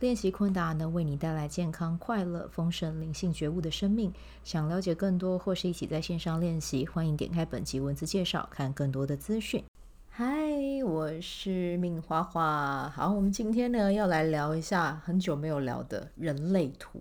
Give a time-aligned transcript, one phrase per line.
[0.00, 4.12] 练习昆达能为你带来健康、快乐、丰盛、灵性觉悟的生命。
[4.42, 9.64] 想了解更多或是一起在线上练习，欢迎点开本集文字介绍，看更多的资讯。
[10.10, 10.26] 嗨，
[10.84, 12.88] 我是命花花。
[12.90, 17.00] 好，我们今天呢要来聊一下很久没有聊的人类图。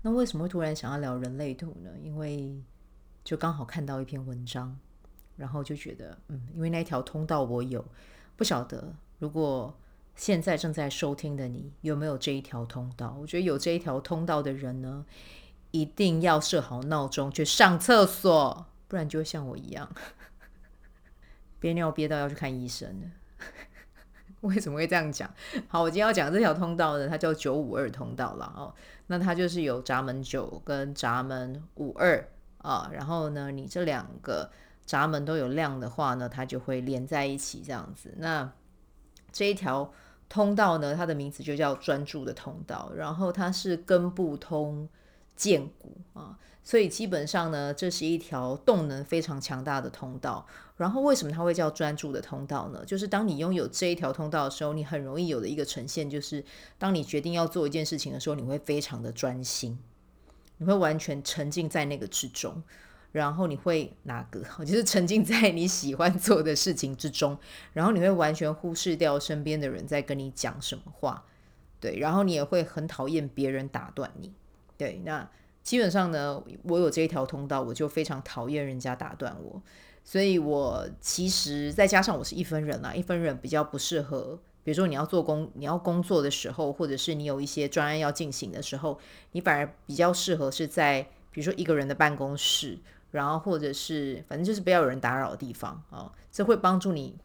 [0.00, 1.90] 那为什么会突然想要聊人类图呢？
[2.02, 2.58] 因为
[3.22, 4.74] 就刚好看到一篇文章，
[5.36, 7.84] 然后就觉得，嗯，因为那条通道我有，
[8.34, 9.72] 不晓得如果。
[10.14, 13.16] 现在正在收听的你有没有这一条通道？
[13.20, 15.06] 我觉得有这一条通道的人呢，
[15.70, 19.90] 一定要设好闹钟去上厕所，不然就会像我一样
[21.58, 23.06] 憋尿憋到要去看医生了。
[24.42, 25.32] 为什么会这样讲？
[25.68, 28.74] 好，我今天要讲这条通道呢，它叫九五二通道了哦。
[29.06, 32.26] 那它就是有闸门九跟闸门五二
[32.58, 34.50] 啊，然后呢，你这两个
[34.86, 38.14] 闸门都有亮的话呢，它就会连在一起这样子。
[38.18, 38.50] 那
[39.32, 39.92] 这一条。
[40.32, 44.88] 通道呢，它的名字就叫专注的通道，然后它是根部通
[45.34, 50.46] 荐骨啊，所以基本上呢，这是一条动能非常强大的通道。
[50.76, 52.84] 然后为什么它会叫专注的通道呢？
[52.86, 56.44] 就是当你拥有这一条通道的时候，你很容易有的一个呈现，就是
[56.78, 59.76] 当你决定要做一件事情的时候，你会非常的专心，
[60.58, 62.62] 你会完全沉浸在那个之中。
[63.12, 64.40] 然后你会哪个？
[64.64, 67.36] 就是沉浸在你喜欢做的事情之中，
[67.72, 71.24] 然后你会完全忽视掉身边的人在跟你讲什么话，
[71.80, 74.32] 对，然后你也会很讨厌别人打断你，
[74.76, 75.00] 对。
[75.04, 75.28] 那
[75.62, 79.60] 基本上呢，我有这一条通道，我就非常讨厌人家打断我，
[80.04, 88.98] 所以我其实再加上我是一分人啦，一分人比较不适合，比如说你要做工，你要工作的时候，或者是你有一些专案要进行的时候，
[89.32, 91.02] 你反而比较适合是在
[91.32, 92.78] 比如说一个人的办公室。
[93.10, 97.18] 然后，或者是反正就是不要有人打扰的地方、哦，这会帮助你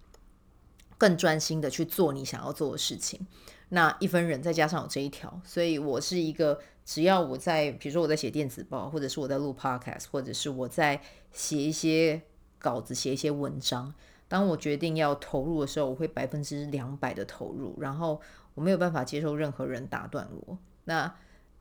[0.98, 3.26] 更专心的去做你想要做的事情。
[3.70, 11.02] 那一分人再加上我这一条，所以我是一个只要我在，比如说我在写电子报，或者是我在录 podcast，或者是我在
[11.32, 12.22] 写一些
[12.60, 13.94] 稿子、写一些文章，
[14.28, 18.22] 当我决定要投入的时候，我会百分之两百的投入，然后
[18.54, 20.58] 我没有办法接受任何人打断我。
[20.86, 21.14] 那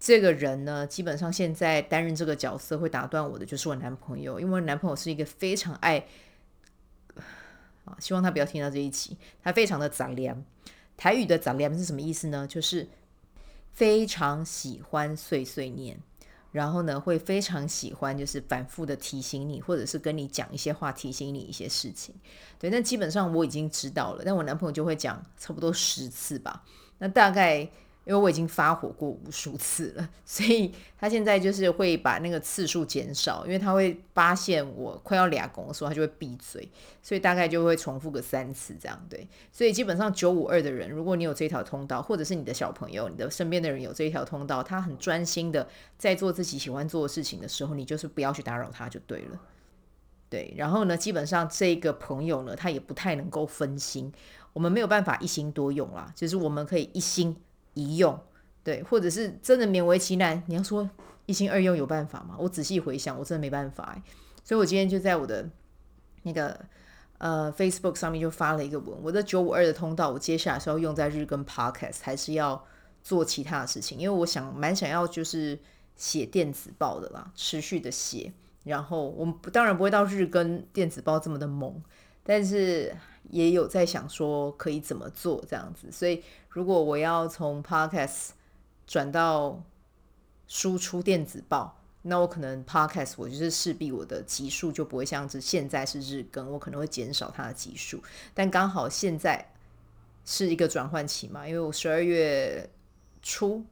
[0.04, 6.04] 这个人呢，基本上现在担任这个角色会打断我的，就是我男朋友，因为我男朋友是一个非常爱
[7.86, 10.44] 啊，希望他不要听到这一期，他非常的杂念。
[10.98, 12.46] 台语的杂念是什么意思呢？
[12.46, 12.86] 就是
[13.72, 15.98] 非常喜欢碎碎念，
[16.52, 22.14] 然后呢，会非常喜欢就是反复的提醒你，或者是跟你讲一些话，提醒你一些事情。
[22.58, 26.62] 对，那基本上我已经知道了，但我男朋友就会讲差不多十次吧，
[26.98, 27.66] 那大概。
[28.04, 36.68] 因为我已经发火过无数次了，所以他现在就是会把那个次数减少，因为他会发现我快要俩公的时候，他就会闭嘴，
[37.02, 39.26] 所以大概就会重复个三次这样，对。
[39.50, 45.66] 所以基本上九五二的人，如果你有这条通道，或者是你的小朋友、你的身边的人有这一条通道，他很专心的
[45.96, 49.40] 在做自己喜欢做的事情的时候，你就是不要去打扰他就对了，
[50.28, 50.52] 对。
[50.58, 54.12] 然后呢，基本上这个朋友呢，他也不太能够分心，
[54.52, 57.34] 我们没有办法一心多用啦，就是我们可以一心。
[57.74, 58.18] 一用，
[58.62, 60.42] 对，或者是真的勉为其难。
[60.46, 60.88] 你要说
[61.26, 62.34] 一心二用有办法吗？
[62.38, 64.00] 我仔细回想，我真的没办法。
[64.42, 65.48] 所以我今天就在我的
[66.22, 66.58] 那个
[67.18, 72.64] 呃 Facebook 上面就发了一个文，我的九五二的通道，我接下来是要用在日更 Podcast，还是要
[73.02, 73.98] 做其他的事情？
[73.98, 75.58] 因为我想蛮想要就是
[75.96, 78.32] 写电子报的啦，持续的写。
[78.64, 81.82] 然后我们当然不会到日更电子报这么的猛，
[82.22, 82.94] 但是。
[83.30, 88.30] 也有在想说可以怎么做这样子，所以如果我要从 Podcast
[88.86, 89.62] 转到
[90.46, 98.02] 输出电子报，那我可能 Podcast 我就是势必我的集数就不会像是现在是日更，我可能会减少它的集数。
[98.34, 99.52] 但刚好现在
[100.24, 102.68] 是一个转换期嘛，因为我十二月
[103.22, 103.64] 初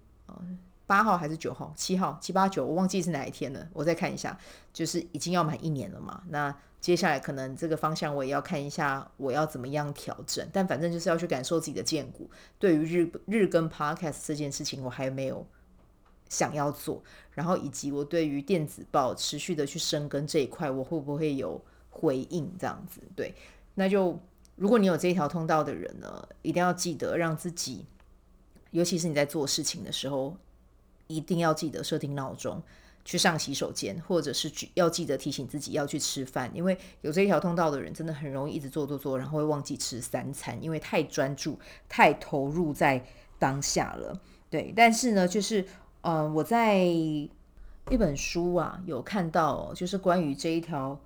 [0.93, 4.39] 八号还是九号、七号、七八九，我忘记是哪一天了，我再看一下，
[4.73, 6.55] 就是已经要满一年了嘛，那。
[6.83, 10.45] 接下来可能这个方向我也要看一下，我要怎么样调整。
[10.53, 12.29] 但反正就是要去感受自己的荐骨。
[12.59, 15.47] 对于日日更 podcast 这件事情，我还没有
[16.29, 17.01] 想要做。
[17.31, 22.53] 然后以及我对于电子报持续的去深耕这一块，我会不会有回应？
[22.59, 23.33] 这样子，对。
[23.77, 24.19] 那就
[24.57, 27.87] 如果你有这一条通道的人呢，一定要记得让自己，
[28.73, 30.37] 尤其是你在做事情的时候，
[31.15, 32.63] 一定要记得设定闹钟。
[33.05, 43.05] 去上洗手间，或者是要记得提醒自己要去吃饭，因为有这一条通道的人真的很容易一直做做做，然后会忘记吃三餐，因为太专注、太投入在
[43.41, 44.21] 当下了。
[44.49, 45.67] 对，但是呢，就是
[46.03, 47.29] 呃，我在一
[47.99, 51.01] 本书啊有看到，就是关于这一条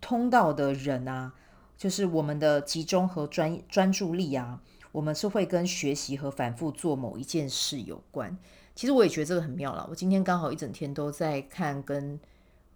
[0.00, 1.32] 通道的人啊，
[1.76, 4.62] 就是我们的集中和专专注力啊，
[4.92, 8.38] 我们是会跟学习和反复做某一件事有关。
[8.74, 9.86] 其实我也觉得这个很妙了。
[9.90, 12.18] 我今天刚好一整天都在看跟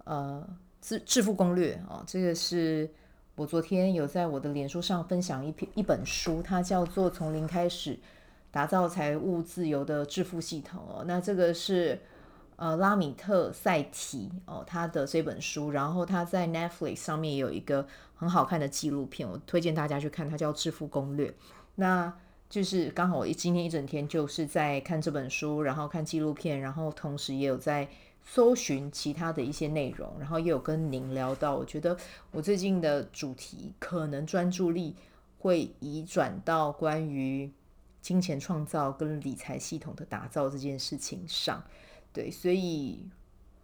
[0.04, 0.46] 呃
[0.80, 2.88] 致致富攻略啊，这个是
[3.34, 7.98] 我昨天有在我的脸书上分享一篇一本书，它叫做《从零开始
[8.50, 11.04] 打造财务自由的致富系统》哦。
[11.06, 12.00] 那这个是
[12.56, 21.28] 呃拉米特赛提哦他的这本书，然后他在 Netflix 上面也有一个很好看的纪录片，我推荐大家去看，它叫《致富攻略》。
[21.74, 22.12] 那
[22.48, 27.88] 就是刚好我今天一整天就是在看这本书，然后看纪录片，然后同时也有在
[28.24, 31.96] 搜寻其他的一些内容，然后也有跟您聊到，我觉得
[32.30, 34.94] 我最近的主题可能专注力
[35.40, 37.50] 会移转到关于
[38.00, 41.60] 金钱创造跟理财系统的打造这件事情上，
[42.12, 43.08] 对，所以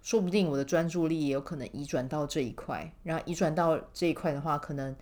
[0.02, 4.94] 说不定我的专注力也有可能移转到这一块，然后移转到这一块的话，可能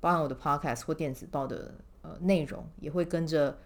[0.00, 1.74] 包含我的 podcast 或电子报的。
[2.02, 3.58] 呃，内容也会跟着，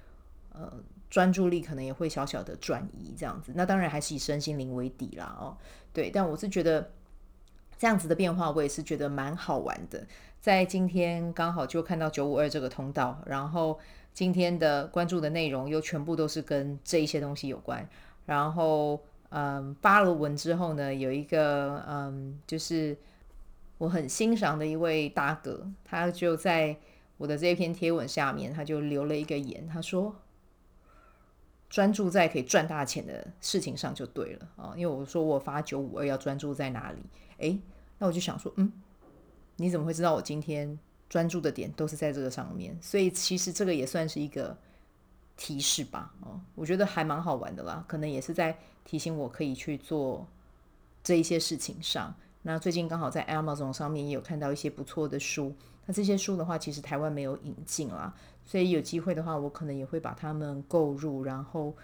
[0.52, 0.72] 呃，
[1.10, 3.52] 专注力可能也会小小的转移这样子。
[3.54, 5.56] 那当然还是以身心灵为底啦，哦，
[5.92, 6.10] 对。
[6.10, 6.90] 但我是觉得
[7.76, 10.06] 这样子的变化，我也是觉得蛮好玩的。
[10.40, 13.78] 在今天刚好就看到九五二这个通道，然后
[14.14, 17.86] 今天的关注的内容又全部都是跟这一些东西有关。
[18.24, 22.96] 然后，嗯，发了文之后呢，有一个嗯，就是
[23.76, 26.74] 我很欣赏的一位大哥，他就在。
[27.22, 30.12] 我的这篇贴文下面，他就留了一个言，他说
[31.70, 36.98] ：“专注在可以赚大钱的事情上就对了啊。”因为我说我发九五二要专注在哪里？
[37.38, 37.60] 诶，
[37.98, 38.72] 那我就想说，嗯，
[39.54, 40.76] 你怎么会知道我今天
[41.08, 42.76] 专注的点都是在这个上面？
[42.82, 44.58] 所以其实这个也算是一个
[45.36, 46.12] 提示吧。
[46.22, 50.26] 哦，我觉得还蛮好玩的啦，可能也是在提醒我可以去做
[51.04, 52.12] 这一些事情上。
[52.42, 55.54] 那最近刚好在 Amazon 上面也有看到一些不错的书。
[55.86, 61.74] 那这些书的话，其实台湾没有引进啦，所以有机会的话，我可能也会把它们购入，然后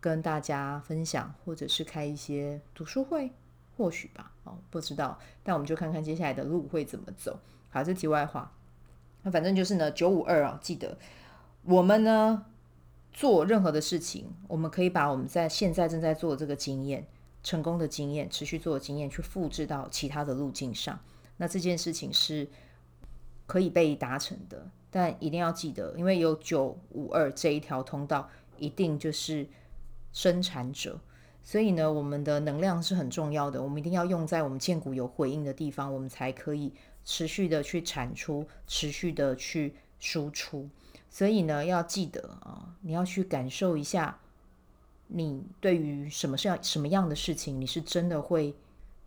[0.00, 3.30] 跟大家分享，或者是开一些读书会，
[3.76, 5.18] 或许吧，哦，不知道。
[5.42, 7.38] 但我们就看看接下来的路会怎么走。
[7.70, 8.52] 好，这题外话。
[9.22, 10.98] 那反正就是呢，九五二啊，记得
[11.62, 12.44] 我们呢
[13.12, 17.06] 做任何的事情，我们可以把我们在现在正在做的这个经验、
[17.46, 20.98] 成功的经验、持续做的经验，去复制到其他的路径上。
[21.36, 22.48] 那这件事情是。
[23.48, 28.28] 可以被达成的，但一定要记得，因为有九五二这一条通道，
[28.58, 29.46] 一定就是
[30.12, 30.98] 生产者，
[31.44, 36.72] 所以呢，我们的能量是很重要的，我们一定要用在我们建骨有回应的地方，我们才可以
[37.04, 40.68] 持续的去产出，持续的去输出。
[41.08, 44.18] 所以呢，要记得啊，你要去感受一下，
[45.06, 48.54] 你对于什么是要什么样的事情，你是真的会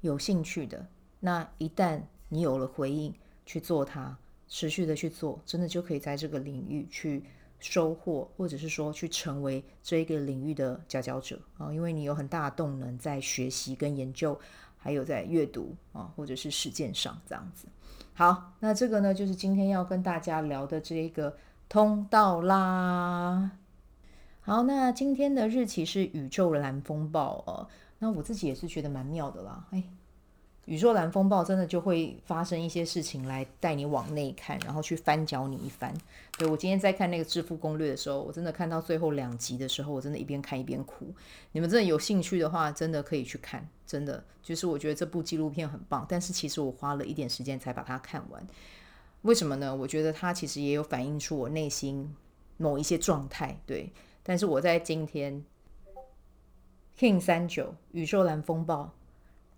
[0.02, 0.86] 有兴趣的。
[1.20, 3.14] 那一旦你有了回应，
[3.46, 4.18] 去做它。
[4.52, 7.24] 持续的去做，真的就可以在这个领域去
[7.60, 11.72] 收获，或者是说去成为这一个领域的佼佼者啊！
[11.72, 14.36] 因为你有很大的动能在学习跟研究，
[14.76, 17.68] 还有在阅读啊，或者是实践上这样子。
[18.16, 21.38] 好，那这个呢，就是今天要跟大家聊的这一个
[21.70, 23.52] 通道啦。
[24.50, 27.68] 好，那今天的日期是宇宙蓝风暴哦。
[28.00, 29.84] 那我自己也是觉得蛮妙的啦，哎。
[30.66, 35.94] 宇宙蓝风暴真的就会发生一些事情来带你往内看，然后去翻搅你一番。
[36.36, 41.06] 对，我今天在看那个致富攻略的时候，我真的看到最后两集的时候，我真的一边看一边哭。
[41.52, 43.70] 你们真的有兴趣的话，真的可以去看。
[43.86, 48.48] 真的，就是我觉得这部纪录片很棒，但是其实我花了一点时间才把它看完。
[49.22, 49.76] 为什么呢？
[49.76, 52.16] 我觉得它其实也有反映出我内心
[52.58, 53.60] 某一些状态。
[53.66, 53.92] 对，
[54.30, 55.44] 但是我在今天
[56.96, 58.94] King 三九宇宙蓝风暴。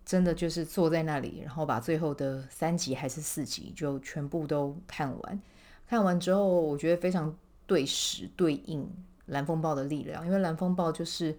[0.04, 5.42] 真的就是坐在那里，然后把最后的三集还是四集就全部都看完。
[5.88, 7.38] 看完之后，我觉得非常
[7.68, 8.90] 对时对应
[9.28, 11.38] 蓝风暴的力量，因为蓝风暴就是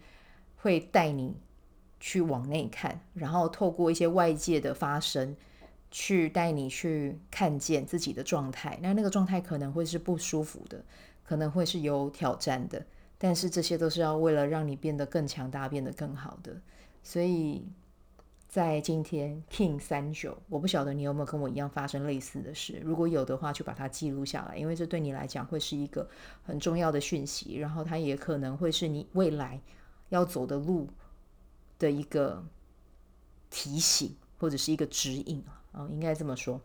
[0.57, 1.35] 会带你
[1.99, 5.37] 去往内看，然后透过一些外界的发生，
[5.91, 8.79] 去带你去看见自己的状态。
[8.81, 10.83] 那那个状态可能会是不舒服的，
[11.25, 12.87] 可能会是有挑战的，
[13.23, 16.61] 但是这些都是要为了让你变得更强大，变得更好的。
[17.05, 17.64] 所以。
[18.49, 22.79] 在今天 King 三九，我不晓得你有没有跟我一样发生类似的事。
[22.85, 26.07] 如果有的话，就把它记录下来，因为这对你来讲会是一个
[26.43, 27.57] 很重要的讯息。
[27.57, 29.59] 然后它也可能会是你未来
[30.11, 30.87] 要走的路
[31.79, 32.45] 的一个
[33.49, 36.61] 提醒或者是一个指引啊，哦，应该这么说。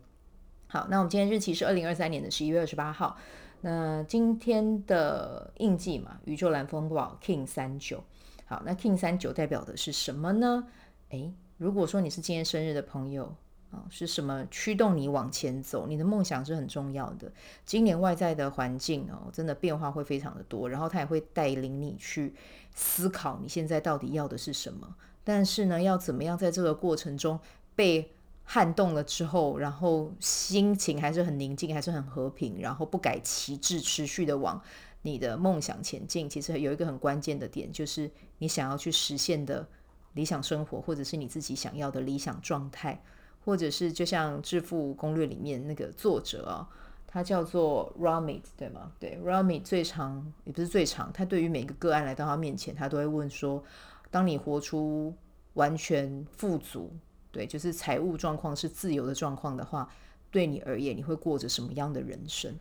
[0.66, 3.16] 好，那我们今天日期是二零二三年的十一月二十八号。
[3.60, 8.02] 那今天的印记嘛，宇宙蓝风暴 King 三九。
[8.46, 10.66] 好，那 King 三九代表的是什么呢？
[11.10, 13.34] 诶，如果说你是今天生日的朋友
[13.70, 15.86] 啊，是什么驱动你往前走？
[15.86, 17.30] 你的梦想是很重要的。
[17.66, 22.34] 今年外在的环境哦，真的变化会非常的多，然后它也会带领你去
[22.74, 24.96] 思考你现在到底要的是什么。
[25.24, 27.38] 但是呢，要怎么样在这个过程中
[27.74, 28.10] 被
[28.50, 34.58] 撼动了之后，然后心情还是很宁静，还是很和平，然后不改旗帜，持续的往
[35.02, 36.30] 你的梦想前进。
[36.30, 39.68] 其实有一个很关键的点，就是你想要去实现的
[40.14, 42.98] 理想生活，或者是你自己想要的理想状态，
[43.44, 46.66] 或者是就像《致富攻略》里面那个作者啊，
[47.06, 48.90] 他叫做 Ramit，对吗？
[48.98, 53.62] 对，Ramit 最长也不是最长，他对于每个个案来到他面前，他都会问说。
[54.10, 55.14] 当你活出
[55.52, 56.90] 完全富足，
[57.30, 59.88] 对，就是财务状况是自由的状况的话，
[60.30, 62.58] 对你而言，你会过着什么样的人生？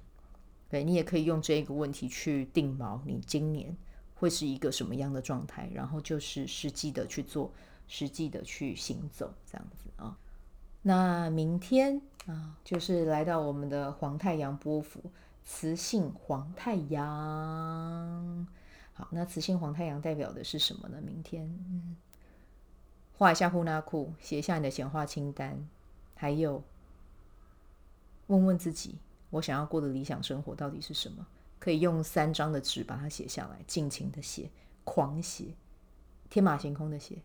[0.70, 3.76] 对，你也可以用这个问题去定锚，你今年
[4.16, 5.70] 会是一个什么样的状态？
[5.74, 7.52] 然后就是实际的去做，
[7.88, 10.18] 实际的去行走，这样子啊。
[10.82, 15.02] 那明天啊，就是来到我们的黄太阳波幅，
[15.46, 18.48] 雌性黄太阳。
[18.94, 20.98] 好，那雌性黄太阳代表的是什么呢？
[21.02, 21.96] 明天，嗯，
[23.18, 25.68] 画一下呼纳库，写一下你的显化清单，
[26.16, 26.64] 还有
[28.28, 28.96] 问问自己，
[29.32, 31.26] 我想要过的理想生活到底是什么？
[31.60, 34.50] 可以用三张的纸把它写下来，尽情的写，
[34.84, 35.46] 狂写，
[36.30, 37.18] 天马行空的写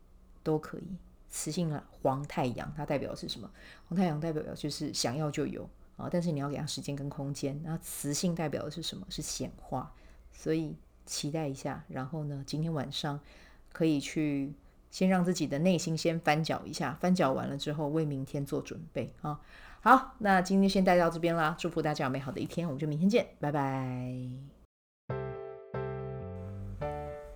[0.43, 0.97] 都可以。
[1.29, 3.51] 磁性黄太阳，它代表的是什么？
[3.89, 7.59] 黄太阳代表的就是想要就有啊，但是你要给它时间跟空间。
[7.63, 9.07] 那磁性代表的是什么？
[9.09, 9.93] 是显化，
[10.33, 10.77] 所以。
[11.05, 13.19] 期待一下，然后呢，今天晚上
[13.73, 14.55] 可以去
[14.93, 19.41] 先让自己的内心先翻搅一下，翻搅完了之后为明天做准备啊。
[19.81, 24.15] 好，那今天先带到这边啦，祝福大家有美好的一天，我们就明天见，拜拜。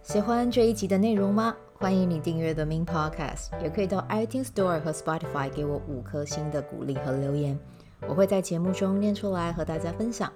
[0.03, 1.57] 喜欢这一集的内容吗？
[1.75, 7.59] 欢迎你订阅 The Min Podcast，也可以到 iTunes Store 和 Spotify 给我五颗星的鼓励和留言，
[8.07, 10.33] 我会在节目中念出来和大家分享。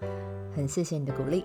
[0.56, 1.44] 很谢谢你的鼓励。